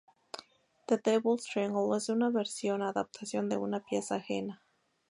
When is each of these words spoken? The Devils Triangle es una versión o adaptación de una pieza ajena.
The 0.87 0.97
Devils 0.97 1.45
Triangle 1.45 1.93
es 1.95 2.09
una 2.09 2.31
versión 2.31 2.81
o 2.81 2.87
adaptación 2.89 3.49
de 3.49 3.57
una 3.57 3.81
pieza 3.81 4.15
ajena. 4.15 4.63